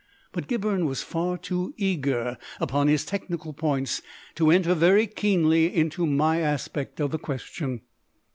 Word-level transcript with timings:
But 0.31 0.47
Gibberne 0.47 0.87
was 0.87 1.03
far 1.03 1.37
too 1.37 1.75
eager 1.77 2.39
upon 2.59 2.87
his 2.87 3.05
technical 3.05 3.53
points 3.53 4.01
to 4.33 4.49
enter 4.49 4.73
very 4.73 5.05
keenly 5.05 5.67
into 5.75 6.07
my 6.07 6.39
aspect 6.39 6.99
of 6.99 7.11
the 7.11 7.19
question. 7.19 7.81